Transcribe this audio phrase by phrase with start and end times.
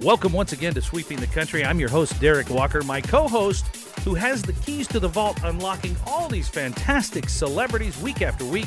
[0.00, 1.64] Welcome once again to Sweeping the Country.
[1.64, 2.82] I'm your host, Derik Walker.
[2.82, 3.66] My co host,
[4.04, 8.66] who has the keys to the vault, unlocking all these fantastic celebrities week after week,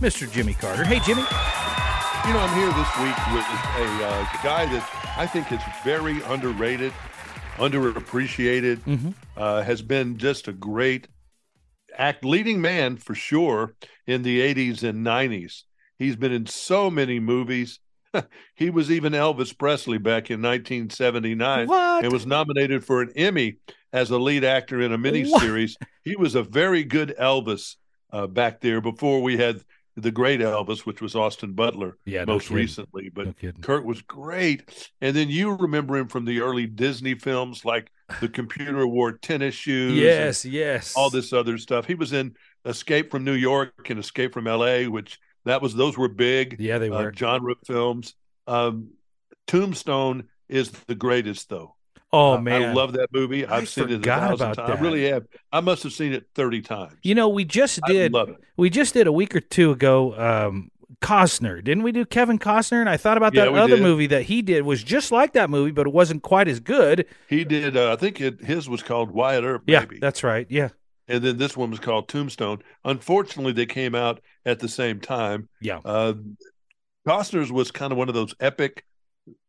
[0.00, 0.30] Mr.
[0.30, 0.84] Jimmy Carter.
[0.84, 1.20] Hey, Jimmy.
[1.20, 3.44] You know, I'm here this week with
[3.76, 6.92] a uh, guy that I think is very underrated,
[7.56, 9.10] underappreciated, Mm-hmm.
[9.36, 11.08] uh, has been just a great
[11.96, 13.74] act leading man for sure
[14.06, 15.64] in the 80s and 90s.
[15.98, 17.80] He's been in so many movies.
[18.54, 22.04] he was even Elvis Presley back in 1979 What?
[22.04, 23.56] and was nominated for an Emmy
[23.92, 25.74] as a lead actor in a miniseries.
[26.04, 27.76] He was a very good Elvis
[28.12, 29.60] uh, back there before we had
[29.96, 32.56] the great Elvis, which was Austin Butler Yeah, most kidding.
[32.56, 33.10] recently.
[33.12, 33.52] But No.
[33.60, 34.90] Kurt was great.
[35.00, 37.90] And then you remember him from the early Disney films like
[38.20, 39.98] The Computer Wore Tennis Shoes.
[39.98, 40.94] Yes, yes.
[40.96, 41.86] All this other stuff.
[41.86, 45.96] He was in Escape from New York and Escape from LA, which that was those
[45.98, 47.12] were big Yeah, they uh, were.
[47.14, 48.14] genre films.
[48.46, 48.90] Um,
[49.46, 51.74] Tombstone is the greatest though.
[52.12, 52.62] oh, I- man.
[52.70, 53.46] I love that movie.
[53.46, 54.56] I I've seen it a thousand times.
[54.56, 54.78] that.
[54.78, 55.26] I really have.
[55.52, 56.94] I must have seen it 30 times.
[57.02, 58.12] You know, we just did.
[58.12, 58.36] love it.
[58.56, 60.16] We just did a week or two ago.
[60.18, 62.80] Um, Costner, didn't we do Kevin Costner?
[62.80, 63.82] And I thought about that we other did.
[63.82, 67.06] movie that he did was just like that movie, but it wasn't quite as good.
[67.26, 67.74] He did.
[67.76, 69.62] Uh, I think it, his was called Wyatt Earp.
[69.66, 70.46] Yeah, that's right.
[70.50, 70.68] Yeah,
[71.10, 72.62] and then this one was called Tombstone.
[72.84, 75.48] Unfortunately, they came out at the same time.
[75.60, 76.14] yeah, Uh,
[77.06, 78.84] Costner's was kind of one of those epic,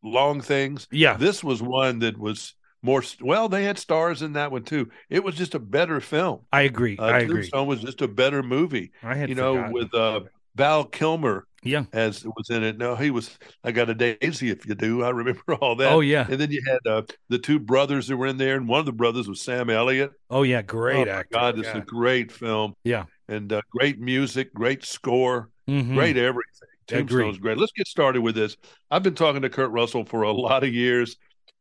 [0.02, 0.88] long things.
[0.90, 1.16] yeah.
[1.16, 3.02] This was one that was more.
[3.20, 4.90] Well, they had stars in that one too.
[5.10, 6.40] It was just a better film.
[6.52, 6.96] I agree.
[6.98, 7.42] Uh, I agree.
[7.42, 8.92] Tombstone was just a better movie.
[9.02, 9.72] I had You know, forgotten.
[9.72, 10.20] with uh,
[10.56, 11.84] Val Kilmer yeah.
[11.92, 12.78] as it was in it.
[12.78, 13.38] No, he was.
[13.64, 15.02] I got a daisy if you do.
[15.02, 15.90] I remember all that.
[15.92, 16.26] Oh yeah.
[16.28, 18.86] And then you had uh, the two brothers that were in there, and one of
[18.86, 20.12] the brothers was Sam Elliott.
[20.30, 20.62] Oh yeah.
[20.62, 21.28] Great oh, actor.
[21.32, 21.78] God, it's yeah.
[21.78, 22.74] a great film.
[22.84, 23.04] Yeah.
[23.28, 25.94] and uh, great music, great score, Mhm.
[25.94, 26.68] great everything.
[26.88, 27.08] Agreed.
[27.08, 27.58] Tombstone's great.
[27.58, 28.56] Let's get started with this.
[28.90, 31.16] I've been talking to Kurt Russell for a lot of years,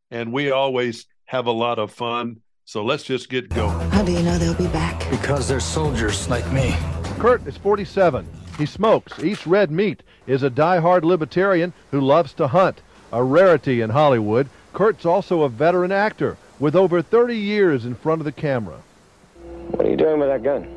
[0.10, 2.42] and we always have a lot of fun.
[2.66, 3.90] So let's just get going.
[3.92, 5.10] How do you know they'll be back?
[5.10, 6.76] Because they're soldiers like me.
[7.20, 8.28] Kurt is 47.
[8.62, 12.80] He smokes, eats red meat, is a die-hard libertarian who loves to hunt.
[13.12, 18.22] A rarity in Hollywood, Kurt's also a veteran actor with over 30 years in front
[18.22, 18.78] of the camera.
[19.72, 20.68] What are you doing with that gun?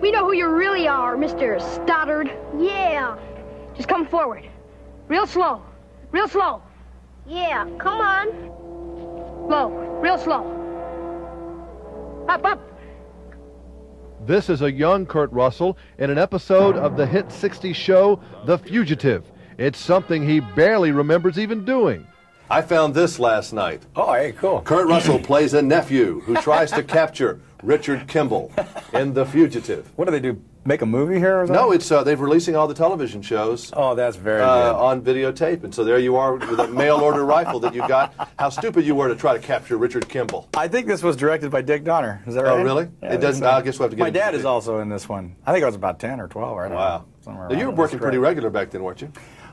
[0.00, 1.60] We know who you really are, Mr.
[1.60, 2.30] Stoddard.
[2.60, 3.18] Yeah.
[3.74, 4.48] Just come forward.
[5.08, 5.62] Real slow.
[6.12, 6.62] Real slow.
[7.26, 8.28] Yeah, come on.
[9.48, 9.70] Slow.
[10.00, 10.44] Real slow.
[12.28, 12.75] Up, up.
[14.26, 18.58] This is a young Kurt Russell in an episode of the hit 60s show The
[18.58, 19.30] Fugitive.
[19.56, 22.04] It's something he barely remembers even doing.
[22.50, 23.84] I found this last night.
[23.94, 24.62] Oh, hey, cool.
[24.62, 28.50] Kurt Russell plays a nephew who tries to capture Richard Kimball
[28.92, 29.92] in The Fugitive.
[29.94, 30.42] What do they do?
[30.66, 31.54] Make a movie here or something?
[31.64, 34.78] No, it's uh, they're releasing all the television shows Oh, that's very uh, good.
[34.78, 38.12] on videotape, and so there you are with a mail order rifle that you got.
[38.36, 40.48] How stupid you were to try to capture Richard Kimball.
[40.56, 42.20] I think this was directed by Dick Donner.
[42.26, 42.58] Is that right?
[42.58, 42.88] Oh, really?
[43.00, 45.08] Yeah, It doesn't- I guess we'll have to get My dad is also in this
[45.08, 45.36] one.
[45.46, 46.58] I think I was about 10 or 12.
[46.58, 46.98] I don't Wow.
[46.98, 47.04] know.
[47.20, 49.12] Somewhere Now, you were working pretty regular back then, weren't you?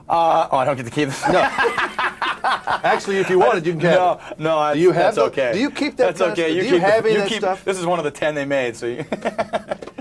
[0.10, 1.28] Uh, oh, I don't get to keep this.
[1.28, 1.40] No,
[2.84, 4.40] Actually, if you wanted, you can have no, it.
[4.40, 4.58] no.
[4.58, 5.54] I, Do you have that's the- okay.
[5.54, 6.50] do you keep that That's okay.
[6.54, 7.64] You Do you keep have any you that keep- stuff?
[7.64, 8.76] This is one of the 10 they made.
[8.76, 9.06] So, you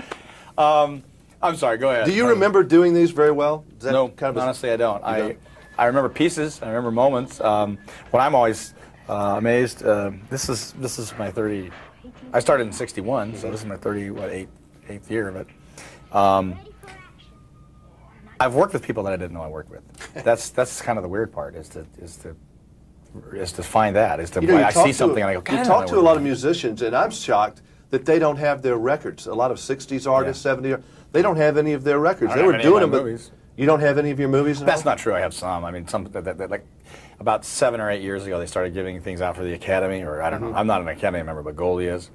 [0.57, 1.03] um,
[1.41, 1.77] I'm sorry.
[1.77, 2.05] Go ahead.
[2.05, 3.65] Do you remember doing these very well?
[3.83, 5.03] No, kind of honestly, I don't.
[5.03, 5.39] I don't?
[5.77, 6.61] I remember pieces.
[6.61, 7.41] I remember moments.
[7.41, 7.77] Um,
[8.11, 8.73] what I'm always
[9.09, 9.83] uh, amazed.
[9.83, 11.71] Uh, this is this is my 30.
[12.31, 14.49] I started in '61, so this is my 30 what eight
[14.87, 15.31] eighth year.
[15.31, 16.59] But um,
[18.39, 19.83] I've worked with people that I didn't know I worked with.
[20.23, 22.35] That's that's kind of the weird part is to is to
[23.33, 25.57] is to find that is to You know, I see something and I go.
[25.57, 27.61] You talk I to a lot of musicians, and I'm shocked
[27.93, 29.27] that they don't have their records.
[29.27, 30.81] A lot of '60s artists, '70s,
[31.11, 32.33] they don't have any of their records.
[32.33, 34.59] They were have any of doing them, but you don't have any of your movies.
[34.59, 35.13] That's not true.
[35.13, 35.63] I have some.
[35.63, 36.65] I mean, some that, that, that, like
[37.19, 40.23] about seven or eight years ago, they started giving things out for the Academy, or
[40.23, 40.51] I don't Mm-hmm.
[40.53, 40.57] know.
[40.57, 42.09] I'm not an Academy member, but Goldie is.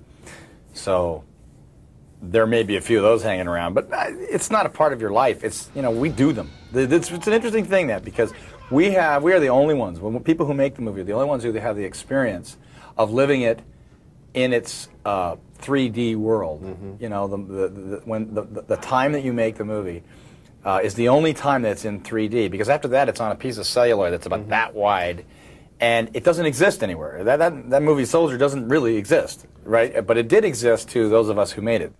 [0.74, 1.22] So
[2.20, 4.92] there may be a few of those hanging around, but uh, it's not a part
[4.92, 5.44] of your life.
[5.44, 6.50] It's you know we do them.
[6.74, 8.32] It's, it's an interesting thing that because
[8.72, 10.00] we have we are the only ones.
[10.00, 12.56] When people who make the movie, are the only ones who have the experience
[12.96, 13.60] of living it
[14.42, 16.62] in its uh, 3D world.
[16.62, 17.02] Mm-hmm.
[17.02, 20.02] You know, the, the, the, when the, the, the time that you make the movie
[20.64, 23.58] uh, is the only time that's in 3D because after that it's on a piece
[23.58, 24.34] of celluloid that's Mm-hmm.
[24.34, 25.24] about that wide
[25.80, 27.22] and it doesn't exist anywhere.
[27.24, 30.04] That, that, that movie Soldier doesn't really exist, right?
[30.04, 31.92] But it did exist to those of us who made it.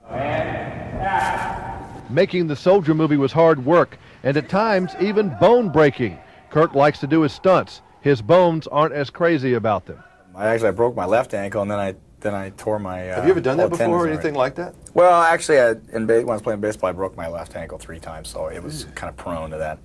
[2.10, 6.18] Making the Soldier movie was hard work and at times even bone breaking.
[6.50, 7.82] Kurt likes to do his stunts.
[8.00, 10.02] His bones aren't as crazy about them.
[10.34, 13.10] I actually I broke my left ankle and then I then I tore my.
[13.10, 14.74] Uh, Have you ever done that before or anything like that?
[14.94, 17.78] Well, actually, I, in ba- when I was playing baseball, I broke my left ankle
[17.78, 19.78] three times, so it was kind of prone to that.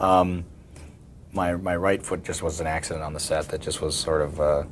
[0.00, 0.44] Um,
[1.32, 4.22] my my right foot just was an accident on the set that just was sort
[4.22, 4.64] of uh,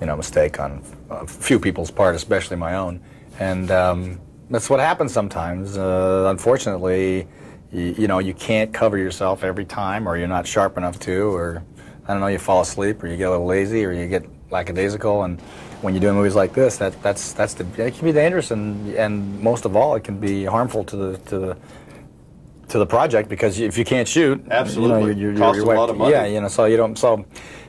[0.00, 3.00] you know a mistake on a few people's part, especially my own,
[3.40, 4.20] and um,
[4.50, 5.76] that's what happens sometimes.
[5.76, 7.26] Uh, unfortunately,
[7.72, 11.34] you, you know you can't cover yourself every time, or you're not sharp enough to,
[11.34, 11.64] or
[12.06, 14.24] I don't know, you fall asleep, or you get a little lazy, or you get
[14.50, 15.40] lackadaisical, and
[15.84, 18.94] when you're doing movies like this, that that's that's the it can be dangerous, and
[18.94, 21.56] and most of all, it can be harmful to the to the
[22.68, 24.96] to the project because if you can't shoot, Absolutely.
[24.96, 26.12] you know, you're, you're, Costs you're a lot of money.
[26.12, 26.98] Yeah, you know, so you don't.
[26.98, 27.24] So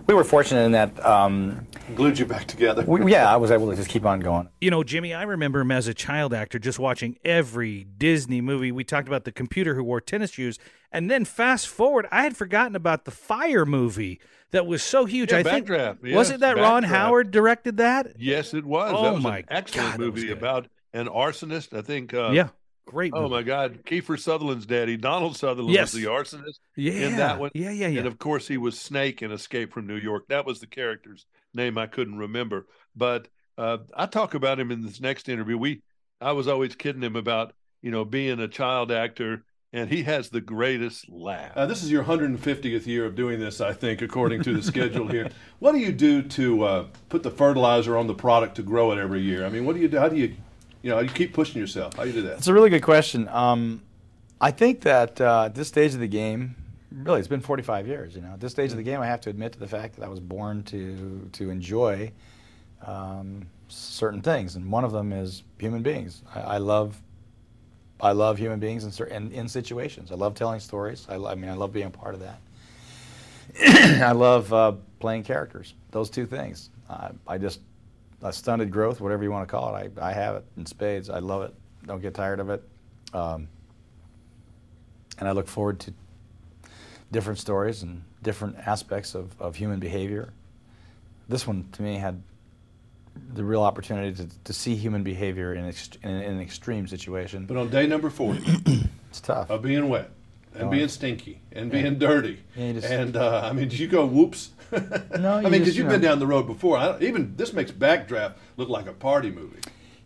[0.08, 1.06] we were fortunate in that.
[1.06, 2.84] Um, Glued you back together.
[2.88, 4.50] we, yeah, I was able to just keep on going.
[4.60, 8.72] You know, Jimmy, I remember him as a child actor just watching every Disney movie.
[8.72, 10.58] We talked about the computer who wore tennis shoes.
[10.92, 14.20] And then fast forward, I had forgotten about the Fire movie
[14.52, 15.32] that was so huge.
[15.32, 16.88] Yeah, I think Backdraft, was yes, it that Ron Backdraft.
[16.88, 18.16] Howard directed that?
[18.18, 18.92] Yes, it was.
[18.96, 21.78] Oh that was my an excellent God, movie about an arsonist.
[21.78, 22.14] I think.
[22.14, 22.50] Uh, yeah.
[22.88, 25.92] Great Oh my God, Kiefer Sutherland's daddy, Donald Sutherland, Yes.
[25.92, 27.08] was the arsonist Yeah.
[27.08, 27.50] in that one.
[27.56, 27.98] Yeah, yeah, yeah.
[27.98, 30.26] And of course, he was Snake in Escape from New York.
[30.30, 31.26] That was the character's
[31.56, 32.68] name I couldn't remember.
[32.96, 35.58] But uh, I talk about him in this next interview.
[35.58, 35.82] We,
[36.22, 40.30] I was always kidding him about you know being a child actor, and he has
[40.30, 41.52] the greatest laugh.
[41.56, 45.08] Uh, this is your 150th year of doing this, I think, according to the schedule
[45.08, 45.30] here.
[45.60, 49.00] What do you do to uh, put the fertilizer on the product to grow it
[49.00, 49.46] every year?
[49.46, 49.98] I mean, what do you do?
[49.98, 50.36] How do you,
[50.82, 51.96] you know, you keep pushing yourself?
[51.96, 52.38] How do you do that?
[52.38, 53.28] It's a really good question.
[53.30, 53.82] Um,
[54.40, 56.56] I think that uh, at this stage of the game,
[57.04, 58.16] really, it's been 45 years.
[58.16, 59.96] You know, at this stage of the game, I have to admit to the fact
[59.96, 62.12] that I was born to to enjoy
[62.86, 66.22] um, certain things, and one of them is human beings.
[66.34, 67.02] I, I love.
[68.02, 70.12] I love human beings in, in, in situations.
[70.12, 71.08] I love telling stories.
[71.08, 72.42] I, I mean, I love being a part of that.
[74.04, 75.76] I love uh, playing characters.
[75.92, 76.72] Those two things.
[76.90, 77.62] I I just
[78.22, 79.94] a stunted growth, whatever you want to call it.
[79.98, 81.10] I, I have it in spades.
[81.10, 81.54] I love it.
[81.86, 82.64] Don't get tired of it.
[83.14, 83.48] Um,
[85.20, 85.94] and I look forward to
[87.12, 90.34] different stories and different aspects of, of human behavior.
[91.30, 92.22] This one, to me, had
[93.34, 97.46] the real opportunity to, to see human behavior in, in, in an extreme situation.
[97.46, 98.44] But on day number 40
[99.10, 99.50] It's tough.
[99.50, 100.10] of being wet
[100.54, 104.06] and being stinky and being dirty, Yeah, just- and uh, I mean, did you go
[104.06, 104.52] whoops?
[105.18, 106.78] No, I mean, because you've you been down the road before.
[106.78, 109.60] I even this makes Backdraft look like a party movie.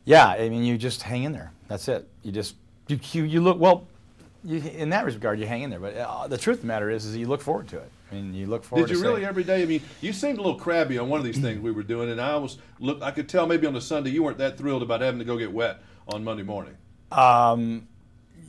[0.06, 1.52] Yeah, I mean, you just hang in there.
[1.68, 2.08] That's it.
[2.24, 2.56] You just
[2.88, 3.88] you you, you look well.
[4.44, 5.80] You, in that regard, you hang in there.
[5.80, 7.92] But uh, the truth of the matter is, is you look forward to it.
[8.12, 8.88] I mean, you look forward.
[8.88, 9.62] Did you really saying- every day?
[9.62, 12.10] I mean, you seemed a little crabby on one of these things we were doing,
[12.10, 13.02] and I was look.
[13.02, 15.38] I could tell maybe on the Sunday you weren't that thrilled about having to go
[15.38, 16.76] get wet on Monday morning.
[17.12, 17.88] Um,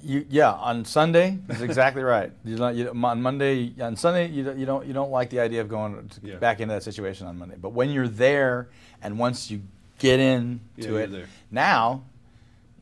[0.03, 2.33] you, yeah, on Sunday, that's exactly right.
[2.45, 5.41] You don't, you, on Monday, on Sunday, you don't, you don't, you don't like the
[5.41, 6.37] idea of going to, Yeah.
[6.37, 7.57] back into that situation on Monday.
[7.61, 8.69] But when you're there,
[9.03, 9.61] and once you
[9.99, 12.05] get in Yeah, it, now,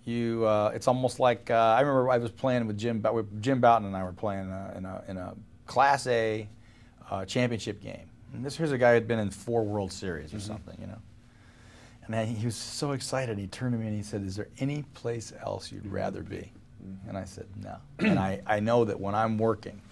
[0.09, 3.05] you, uh, it's almost like uh, I remember I was playing with Jim,
[3.41, 5.35] Jim Bouton and I were playing uh, in a in a
[5.67, 6.49] Class A
[7.11, 8.09] uh, championship game.
[8.33, 10.47] And this here's a guy who had been in four World Series or Mm-hmm.
[10.47, 10.99] something, you know.
[12.07, 13.39] And he was so excited.
[13.39, 16.53] He turned to me and he said, "Is there any place else you'd rather be?"
[17.07, 19.83] And I said, "No." and I, I know that when I'm working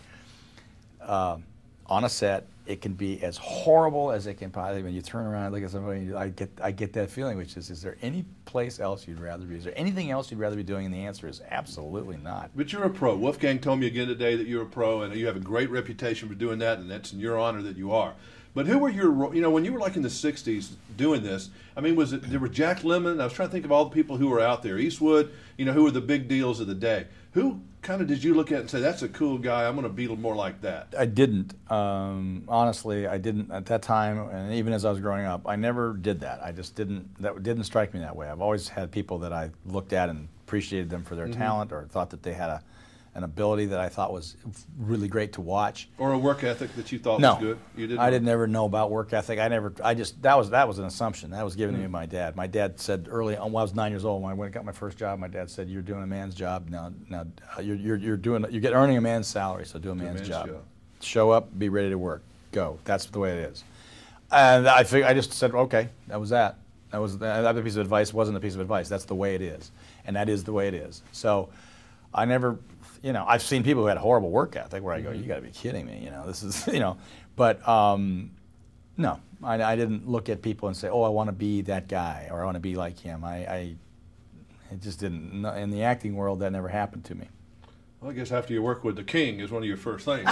[1.02, 1.44] um,
[1.88, 4.82] on a set, it can be as horrible as it can possibly.
[4.82, 7.56] When you turn around and look at somebody, I get I get that feeling, which
[7.56, 9.56] is, is there any place else you'd rather be?
[9.56, 10.86] Is there anything else you'd rather be doing?
[10.86, 12.50] And the answer is absolutely not.
[12.56, 13.16] But you're a pro.
[13.16, 16.28] Wolfgang told me again today that you're a pro, and you have a great reputation
[16.28, 18.14] for doing that, and that's in your honor that you are.
[18.56, 21.50] But who were your, you know, when you were like in the '60s doing this?
[21.76, 23.20] I mean, was it there were Jack Lemmon?
[23.20, 24.78] I was trying to think of all the people who were out there.
[24.78, 27.06] Eastwood, you know, who were the big deals of the day?
[27.32, 29.68] Who kind of did you look at and say that's a cool guy?
[29.68, 30.94] I'm going to be more like that.
[30.98, 31.52] I didn't.
[31.70, 35.56] Um, honestly, I didn't at that time, and even as I was growing up, I
[35.56, 36.42] never did that.
[36.42, 37.20] I just didn't.
[37.20, 38.30] That didn't strike me that way.
[38.30, 41.84] I've always had people that I looked at and appreciated them for their talent, or
[41.90, 42.62] thought that they had a,
[43.16, 44.36] an ability that I thought was
[44.78, 45.88] really great to watch.
[45.96, 47.58] Or a work ethic that you thought No, was good?
[47.74, 48.00] You didn't.
[48.00, 49.38] I didn't ever know about work ethic.
[49.38, 49.72] I never.
[49.82, 52.06] I just that was that was an assumption that was given to me by my
[52.06, 52.36] dad.
[52.36, 54.54] My dad said early on when I was nine years old when I went and
[54.54, 55.18] got my first job.
[55.18, 56.92] My dad said, "You're doing a man's job now.
[57.08, 57.24] Now
[57.56, 60.16] uh, you're you're, you're doing you get earning a man's salary, so do a man's,
[60.16, 60.48] man's job.
[60.48, 60.62] job.
[61.00, 62.78] Show up, be ready to work, go.
[62.84, 63.64] That's the way it is."
[64.30, 66.58] And I fig- I just said, "Okay, that was that.
[66.90, 68.90] That was that other piece of advice wasn't a piece of advice.
[68.90, 69.70] That's the way it is,
[70.04, 71.48] and that is the way it is." So.
[72.14, 72.58] I never,
[73.02, 75.36] you know, I've seen people who had horrible work ethic where I go, you got
[75.36, 76.98] to be kidding me, you know, this is, you know,
[77.34, 78.30] but um,
[78.96, 81.88] no, I, I didn't look at people and say, oh, I want to be that
[81.88, 83.24] guy or I want to be like him.
[83.24, 83.76] I, I
[84.72, 85.44] it just didn't.
[85.44, 87.28] In the acting world, that never happened to me.
[88.00, 90.28] Well, I guess after you work with the king is one of your first things.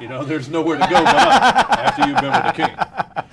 [0.00, 3.26] you know, there's nowhere to go but after you've been with the king.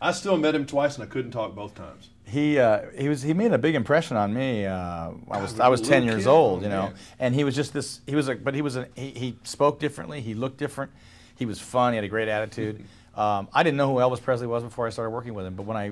[0.00, 2.08] I still met him twice and I couldn't talk both times.
[2.30, 4.64] He uh, he was he made a big impression on me.
[4.66, 6.28] Uh, I was was I was ten years kid.
[6.30, 6.94] old, Oh, you know, man.
[7.18, 8.00] and he was just this.
[8.06, 10.20] He was a but he was a he, he spoke differently.
[10.20, 10.92] He looked different.
[11.36, 11.92] He was fun.
[11.92, 12.84] He had a great attitude.
[13.12, 15.64] Um, I didn't know who Elvis Presley was before I started working with him, but
[15.64, 15.90] when I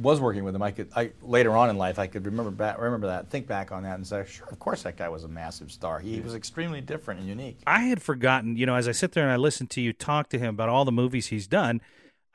[0.00, 2.80] was working with him, I could I, later on in life I could remember back,
[2.80, 5.28] remember that, think back on that, and say, sure, of course that guy was a
[5.28, 6.00] massive star.
[6.00, 7.58] He was extremely different and unique.
[7.66, 10.30] I had forgotten, you know, as I sit there and I listen to you talk
[10.30, 11.82] to him about all the movies he's done,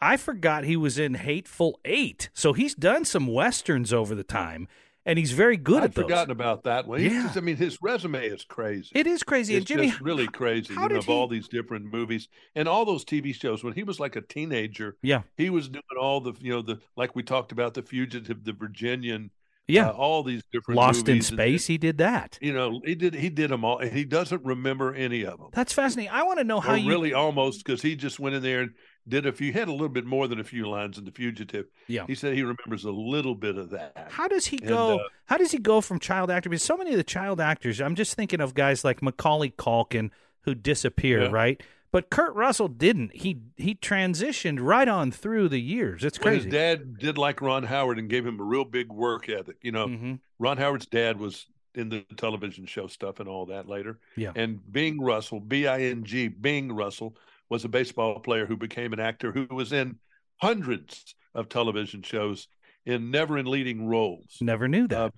[0.01, 2.29] I forgot he was in Hateful Eight.
[2.33, 4.67] So he's done some westerns over the time,
[5.05, 6.03] and he's very good I'd at those.
[6.03, 7.01] forgotten about that one.
[7.01, 7.23] Yeah.
[7.23, 8.89] just- I mean, his resume is crazy.
[8.95, 9.55] It is crazy.
[9.55, 10.73] It's Jimmy, just really crazy.
[10.73, 13.63] how You know, of he- all these different movies and all those TV shows.
[13.63, 16.79] When he was like a teenager, yeah, he was doing all the, you know, the
[16.95, 19.31] like we talked about, the fugitive, the Virginian,
[19.67, 21.29] yeah, uh, all these different Lost in movies.
[21.29, 22.39] And, Space, he did that.
[22.41, 25.49] you know, he did he did them all, and he doesn't remember any of them.
[25.53, 26.11] That's fascinating.
[26.11, 28.71] I want to know how you really almost because he just went in there and
[29.09, 29.51] did a few.
[29.51, 31.65] He had a little bit more than a few lines in the fugitive.
[31.87, 32.05] Yeah.
[32.07, 34.07] he said he remembers a little bit of that.
[34.11, 34.99] How does he And, go?
[34.99, 36.49] uh, how does he go from child actor?
[36.49, 40.11] Because so many of the child actors, I'm just thinking of guys like Macaulay Culkin
[40.41, 41.29] who disappear, Yeah.
[41.31, 41.61] right?
[41.91, 43.15] But Kurt Russell didn't.
[43.15, 46.03] He he transitioned right on through the years.
[46.03, 46.55] It's Well, his crazy.
[46.55, 49.57] dad did like Ron Howard and gave him a real big work ethic.
[49.63, 50.19] You know, Mhm.
[50.37, 53.99] Ron Howard's dad was in the television show stuff and all that later.
[54.15, 54.33] Yeah.
[54.35, 57.15] And Bing Russell, B I N G, Bing Russell,
[57.49, 59.97] was a baseball player who became an actor who was in
[60.41, 62.47] hundreds of television shows
[62.85, 64.37] in never in leading roles.
[64.41, 64.97] Never knew that.
[64.97, 65.09] Uh,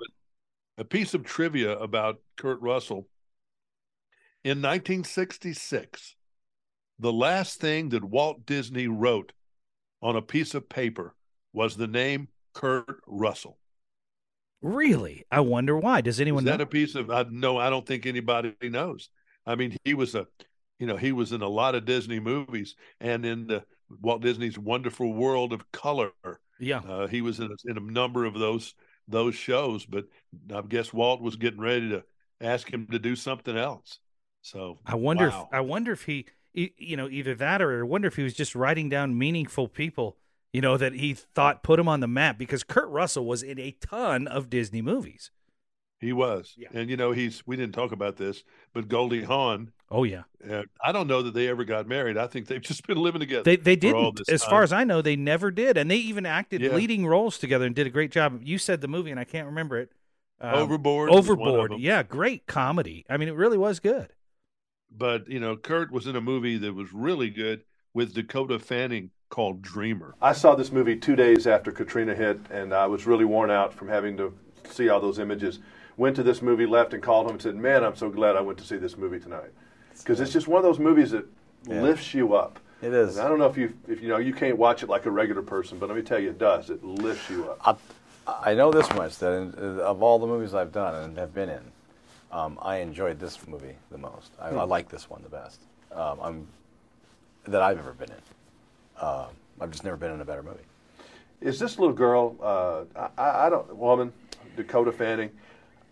[0.77, 3.07] a piece of trivia about Kurt Russell
[4.43, 6.15] in 1966,
[6.99, 9.33] the last thing that Walt Disney wrote
[10.01, 11.15] on a piece of paper
[11.53, 13.57] was the name Kurt Russell.
[14.61, 15.25] really?
[15.31, 16.01] I wonder why.
[16.01, 16.63] Does anyone Is that know?
[16.63, 17.11] a piece of?
[17.11, 19.09] I, no, I don't think anybody knows.
[19.45, 20.25] I mean, he was a,
[20.81, 23.63] you know, he was in a lot of Disney movies and in the
[24.01, 26.11] Walt Disney's Wonderful World of Color.
[26.59, 26.79] yeah.
[26.79, 28.73] Uh, he was in a, in a number of those
[29.07, 30.05] those shows, but
[30.51, 32.03] I guess Walt was getting ready to
[32.41, 33.99] ask him to do something else.
[34.41, 35.29] So I wonder.
[35.29, 35.49] wow.
[35.51, 38.33] If, I wonder if he, you know, either that or I wonder if he was
[38.33, 40.17] just writing down meaningful people,
[40.51, 42.39] you know, that he thought put him on the map.
[42.39, 45.29] Because Kurt Russell was in a ton of Disney movies.
[46.01, 46.67] He was, Yeah.
[46.73, 47.45] and you know, he's.
[47.47, 48.43] We didn't talk about this,
[48.73, 49.71] but Goldie Hawn.
[49.89, 52.17] Oh yeah, Uh, I don't know that they ever got married.
[52.17, 53.43] I think they've just been living together.
[53.43, 54.17] they they didn't.
[54.17, 56.73] this As far as I know, they never did, and they even acted Yeah.
[56.75, 58.41] leading roles together and did a great job.
[58.43, 59.91] You said the movie, and I can't remember it.
[60.39, 61.09] Um, Overboard.
[61.11, 61.79] was one of Overboard.
[61.81, 63.05] Yeah, great comedy.
[63.09, 64.11] I mean, it really was good.
[64.89, 69.11] but you know, Kurt was in a movie that was really good with Dakota Fanning
[69.29, 70.15] called Dreamer.
[70.21, 73.73] I saw this movie two days after Katrina hit, and I was really worn out
[73.73, 74.33] from having to
[74.69, 75.59] see all those images.
[76.01, 78.41] Went to this movie, left, and called him and said, "Man, I'm so glad I
[78.41, 79.51] went to see this movie tonight,"
[79.99, 81.27] because it's just one of those movies that
[81.67, 81.79] Yeah.
[81.83, 82.57] lifts you up.
[82.81, 83.17] It is.
[83.17, 85.11] And I don't know if you, if you know, you can't watch it like a
[85.11, 86.71] regular person, but let me tell you, it does.
[86.71, 87.79] It lifts you up.
[88.25, 91.35] I, I know this much that in, of all the movies I've done and have
[91.35, 91.61] been in,
[92.31, 94.31] um, I enjoyed this movie the most.
[94.39, 95.61] I, I like this one the best.
[95.91, 96.47] Um, I'm
[97.45, 98.23] that I've ever been in.
[98.99, 99.27] Uh,
[99.59, 100.65] I've just never been in a better movie.
[101.41, 102.35] Is this little girl?
[102.41, 104.11] Uh, I, I don't woman,
[104.55, 105.29] Dakota Fanning.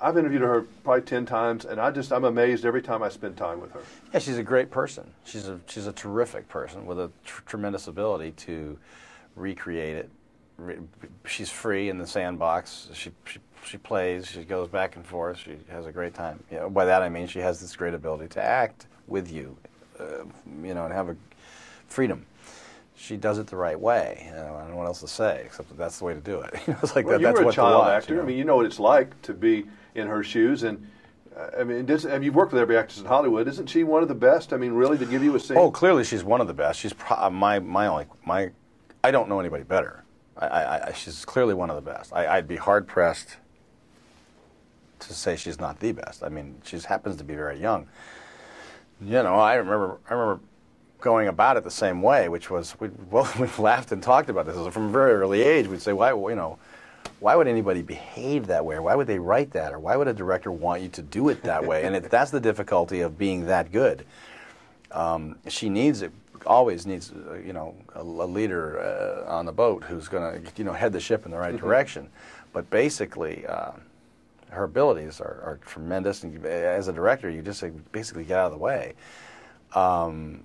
[0.02, 3.36] I've interviewed her probably ten times, and I just I'm amazed every time I spend
[3.36, 3.82] time with her.
[4.14, 5.12] Yeah, she's a great person.
[5.26, 8.78] She's a she's a terrific person with a tr- tremendous ability to
[9.36, 10.10] recreate it.
[10.58, 10.78] Re-
[11.26, 12.90] she's free in the sandbox.
[12.94, 14.28] She, she she plays.
[14.28, 15.38] She goes back and forth.
[15.38, 16.42] She has a great time.
[16.50, 19.58] You know, by that I mean she has this great ability to act with you,
[20.00, 20.24] uh,
[20.64, 21.16] you know, and have a
[21.88, 22.26] freedom.
[23.00, 24.26] She does it the right way.
[24.28, 26.20] You know, I don't know what else to say except that that's the way to
[26.20, 26.54] do it.
[26.68, 28.14] You know, it's like Well, that, you that's were a what child watch, actor.
[28.14, 28.24] you know?
[28.24, 29.66] I mean, you know what it's like to be
[29.96, 30.86] in her shoes, and
[31.36, 33.48] uh, I mean, does, have you worked with every actress in Hollywood?
[33.48, 34.52] Isn't she one of the best?
[34.52, 35.58] I mean, really, to give you a scene?
[35.58, 36.78] Oh, clearly she's one of the best.
[36.78, 38.52] She's pro- uh, my my only my.
[39.02, 40.04] I don't know anybody better.
[40.38, 42.12] I, I, I, she's clearly one of the best.
[42.14, 43.38] I, I'd be hard pressed
[45.00, 46.22] to say she's not the best.
[46.22, 47.88] I mean, she happens to be very young.
[49.02, 50.42] You know, I remember I remember
[51.00, 54.46] going about it the same way, which was we well we've laughed and talked about
[54.46, 55.68] this from a very early age.
[55.68, 56.58] We'd say, why you know.
[57.22, 58.76] Why would anybody behave that way?
[58.76, 59.74] Or why would they write that?
[59.74, 61.84] Or why would a director want you to do it that way?
[61.84, 64.06] And it, that's the difficulty of being that good
[64.92, 66.12] um, she needs it
[66.46, 70.52] always needs uh, you know a, a leader uh, on the boat who's going to
[70.56, 72.10] you know head the ship in the right direction
[72.54, 73.72] but basically uh,
[74.50, 78.52] her abilities are, are tremendous and as a director you just basically get out of
[78.52, 78.94] the way
[79.76, 80.42] um,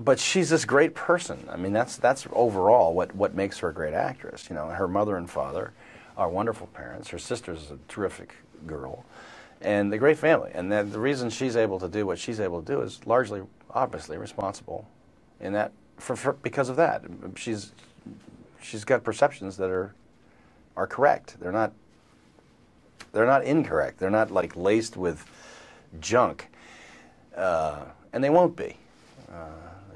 [0.00, 3.74] but she's this great person i mean that's that's overall what what makes her a
[3.74, 5.72] great actress you know her mother and father
[6.16, 8.34] are wonderful parents her sister's a terrific
[8.66, 9.04] girl
[9.60, 10.50] and a great family.
[10.54, 13.42] And then the reason she's able to do what she's able to do is largely,
[13.70, 14.88] obviously, responsible
[15.40, 17.02] in that for, for because of that.
[17.36, 17.72] She's
[18.60, 19.94] she's got perceptions that are
[20.76, 21.36] are correct.
[21.40, 21.72] They're not
[23.12, 23.98] they're not incorrect.
[23.98, 25.24] They're not like laced with
[26.00, 26.48] junk,
[27.36, 28.76] uh, and they won't be.
[29.32, 29.48] Uh,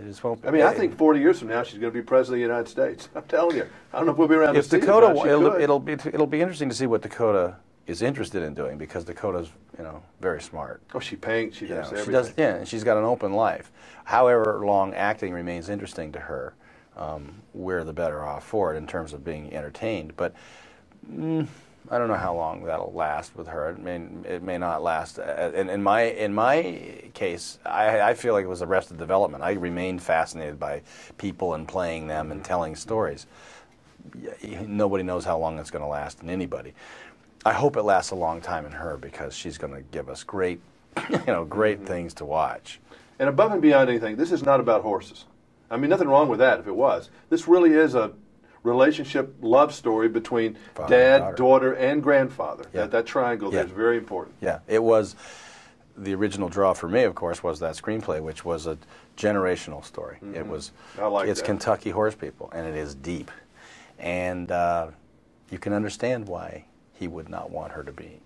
[0.03, 0.45] I just hope.
[0.47, 2.55] I mean, I think 40 years from now, she's going to be president of the
[2.55, 3.09] United States.
[3.15, 3.67] I'm telling you.
[3.93, 5.79] I don't know if we'll be around if to see it, Dakota, she it'll, it'll
[5.79, 7.57] be it'll be interesting to see what Dakota
[7.87, 10.83] is interested in doing because Dakota's you know very smart.
[10.95, 11.59] Oh, she paints.
[11.59, 12.05] She You does know, everything.
[12.05, 13.71] she does, yeah, and she's got an open life.
[14.05, 16.55] However long acting remains interesting to her,
[16.97, 20.17] um, we're the better off for it in terms of being entertained.
[20.17, 20.35] But
[21.09, 21.47] mm,
[21.91, 23.71] I don't know how long that'll last with her.
[23.71, 25.19] It may, it may not last.
[25.19, 28.87] Uh, In, in my in my case, I, I feel like it was the rest
[28.87, 29.43] Arrested Development.
[29.43, 30.83] I remained fascinated by
[31.19, 33.27] people and playing them and telling stories.
[34.67, 36.75] Nobody knows how long it's going to last in anybody.
[37.45, 40.23] I hope it lasts a long time in her because she's going to give us
[40.23, 40.61] great,
[41.11, 42.81] you know, great things to watch.
[43.19, 45.25] And above and beyond anything, this is not about horses.
[45.71, 47.11] I mean, nothing wrong with that if it was.
[47.31, 48.13] This really is a
[48.63, 51.37] relationship love story between Father dad, daughter.
[51.37, 52.65] daughter, and grandfather.
[52.73, 52.83] Yeah.
[52.83, 53.65] That, that triangle Yeah.
[53.65, 54.37] is very important.
[54.41, 55.17] Yeah, it was
[55.97, 57.03] the original draw for me.
[57.03, 58.79] Of course, was that screenplay, which was a
[59.17, 60.19] generational story.
[60.35, 60.71] It was.
[60.95, 61.03] Mm-hmm.
[61.03, 61.47] I like it's that.
[61.47, 63.31] Kentucky horse people, and it is deep,
[63.99, 64.89] and uh,
[65.51, 66.65] you can understand why
[67.03, 68.21] he would not want her to be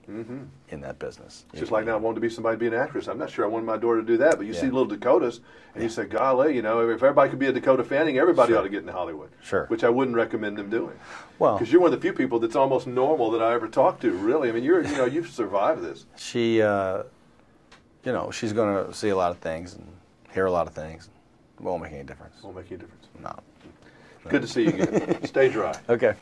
[0.68, 1.46] in that business.
[1.50, 3.08] It's just like now I wanted to be somebody to be an actress.
[3.08, 5.40] I'm not sure I wanted my daughter to do that, but you see little Dakotas,
[5.74, 8.62] and you say, golly, you know, if everybody could be a Dakota Fanning, everybody ought
[8.64, 9.30] to get into Hollywood.
[9.42, 9.64] Sure.
[9.68, 10.98] Which I wouldn't recommend them doing.
[11.38, 14.02] Well- Because you're one of the few people that's almost normal that I ever talked
[14.02, 14.50] to, really.
[14.50, 16.04] I mean, you're, you know, you've survived this.
[16.16, 17.04] she, uh,
[18.04, 19.86] you know, she's going to see a lot of things and
[20.34, 21.08] hear a lot of things.
[21.58, 22.34] It won't make any difference.
[22.42, 23.06] Won't make any difference.
[23.22, 23.34] No.
[24.28, 25.24] Good to see you again.
[25.26, 25.78] Stay dry.
[25.88, 26.14] Okay.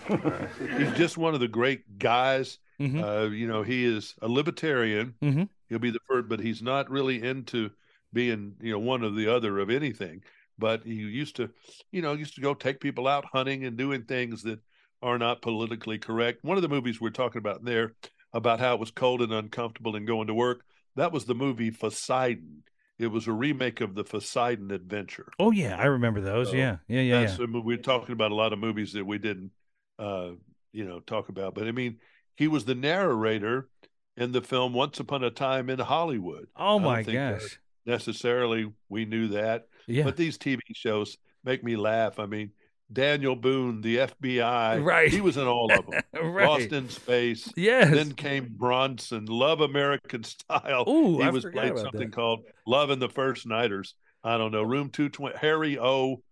[0.79, 2.59] He's just one of the great guys.
[2.81, 3.03] Mhm.
[3.03, 5.15] Uh, you know, he is a libertarian.
[5.23, 5.49] Mhm.
[5.69, 7.71] He'll be the first, but he's not really into
[8.13, 10.23] being, you know, one or the other of anything.
[10.59, 11.51] But he used to,
[11.91, 14.61] you know, used to go take people out hunting and doing things that
[15.03, 16.45] are not politically correct.
[16.45, 17.95] One of the movies we're talking about there
[18.33, 20.65] about how it was cold and uncomfortable and going to work.
[20.97, 22.63] That was the movie Poseidon.
[22.99, 25.31] It was a remake of the Poseidon Adventure.
[25.39, 26.51] Oh yeah, I remember those.
[26.51, 27.47] So, yeah, yeah, yeah, yeah.
[27.47, 29.51] Mean, we're talking about a lot of movies that we didn't,
[29.99, 30.31] uh,
[30.73, 31.55] you know, talk about.
[31.55, 31.99] But I mean,
[32.37, 33.69] he was the narrator
[34.17, 36.47] in the film Once Upon a Time in Hollywood.
[36.57, 37.59] Oh my gosh.
[37.85, 39.67] necessarily, we knew that.
[39.87, 40.05] Yeah.
[40.05, 42.19] But these TV shows make me laugh.
[42.19, 42.53] I mean,
[42.95, 45.11] Daniel Boone, the FBI, Right.
[45.11, 46.01] He was in all of them.
[46.33, 46.49] Right.
[46.49, 47.53] Lost in Space.
[47.57, 47.93] Yes.
[47.93, 50.85] Then came Bronson, Love American Style.
[50.89, 52.13] Ooh, he I was played something that.
[52.13, 53.95] called Love and the First Nighters.
[54.23, 54.63] I don't know.
[54.63, 55.37] Room two twenty.
[55.39, 56.23] Harry O.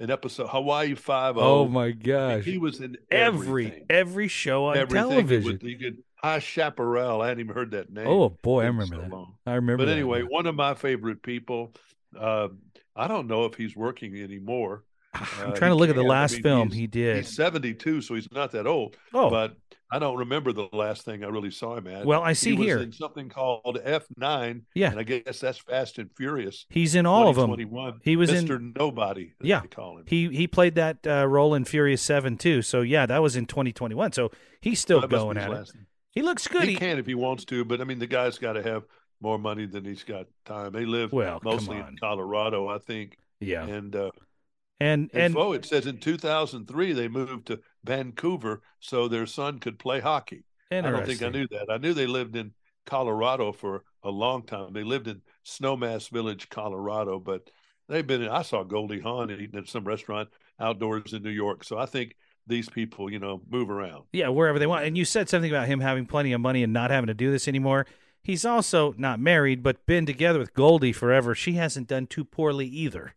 [0.00, 1.40] An episode Hawaii Five O.
[1.40, 2.44] Oh my gosh.
[2.44, 3.86] He was in every everything.
[3.90, 5.08] every show on Everything.
[5.10, 5.58] television.
[5.62, 7.20] You could, High Chaparral.
[7.20, 8.06] I hadn't even heard that name.
[8.06, 9.10] Oh boy, I remember so that.
[9.10, 9.34] long.
[9.46, 9.84] I remember.
[9.84, 10.28] But anyway, now.
[10.28, 11.72] one of my favorite people.
[12.16, 12.48] Uh,
[12.94, 14.84] I don't know if he's working anymore.
[15.14, 16.12] I'm Uh, trying to look at the can't.
[16.12, 17.16] I last mean, film he did.
[17.16, 18.96] He's 72, so he's not that old.
[19.14, 19.30] Oh.
[19.30, 19.56] but
[19.90, 22.04] I don't remember the last thing I really saw him at.
[22.04, 22.78] Well, I see he was here.
[22.78, 24.62] in something called F9.
[24.74, 24.90] Yeah.
[24.90, 26.66] and I guess that's Fast and Furious.
[26.68, 27.46] He's in all of them.
[27.46, 28.00] 2021.
[28.04, 28.56] He was in Mr.
[28.56, 29.32] in Nobody.
[29.40, 30.04] Yeah, they call him.
[30.06, 32.60] he he played that uh, role in Furious Seven too.
[32.60, 34.12] So yeah, that was in 2021.
[34.12, 35.54] So he's still That going at it.
[35.54, 35.86] last name.
[36.10, 36.64] He looks good.
[36.64, 38.84] He He- can if he wants to, but I mean, the guy's got to have
[39.22, 40.72] more money than he's got time.
[40.72, 43.16] They live Well, mostly in Colorado, I think.
[43.40, 43.64] Yeah.
[43.64, 44.10] and uh,
[44.80, 49.58] and and and oh, it says in 2003 they moved to Vancouver so their son
[49.58, 50.44] could play hockey.
[50.70, 51.66] I don't think I knew that.
[51.70, 52.52] I knew they lived in
[52.84, 54.72] Colorado for a long time.
[54.72, 57.50] They lived in Snowmass Village, Colorado, but
[57.88, 58.28] they've been.
[58.28, 60.28] I saw Goldie Hawn eating at some restaurant
[60.60, 61.64] outdoors in New York.
[61.64, 64.04] So I think these people, you know, move around.
[64.12, 64.84] yeah, wherever they want.
[64.84, 67.30] And you said something about him having plenty of money and not having to do
[67.30, 67.86] this anymore.
[68.22, 71.34] He's also not married, but been together with Goldie forever.
[71.34, 73.14] She hasn't done too poorly either.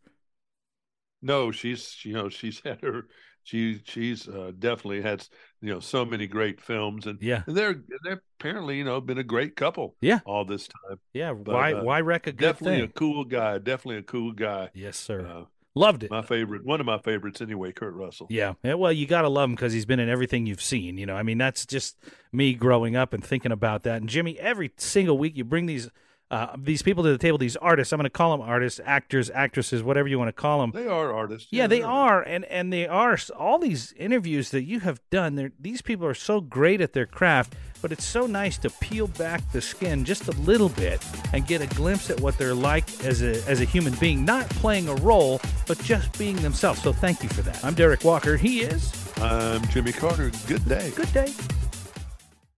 [1.21, 3.07] No, she's you know she's had her
[3.43, 5.27] she she's uh, definitely had
[5.61, 7.41] you know so many great films and Yeah.
[7.47, 10.19] and they're they're apparently you know been a great couple Yeah.
[10.25, 12.89] all this time Yeah, But, why uh, why wreck a good definitely thing?
[12.89, 15.25] a cool guy definitely a cool guy yes, sir.
[15.25, 16.11] uh, Loved it.
[16.11, 18.53] my favorite one of my favorites anyway Kurt Russell Yeah.
[18.63, 18.73] yeah.
[18.75, 20.97] Well, you got to love him because he's been in everything you've seen.
[20.97, 21.97] You know, I mean, that's just
[22.33, 24.01] me growing up and thinking about that.
[24.01, 25.89] And Jimmy, every single week you bring these
[26.31, 27.91] uh, these people to the table, these artists.
[27.93, 30.71] I'm going to call them artists, actors, actresses, whatever you want to call them.
[30.73, 33.17] they are artists Yeah, they they're- are, and and they are.
[33.37, 37.53] All these interviews that you have done, these people are so great at their craft.
[37.81, 41.61] But it's so nice to peel back the skin just a little bit and get
[41.61, 44.95] a glimpse at what they're like as a as a human being, not playing a
[44.97, 46.81] role, but just being themselves.
[46.83, 47.65] So thank you for that.
[47.65, 48.37] I'm Derik Walker.
[48.37, 51.33] He is I'm Jimmy Carter good day good day.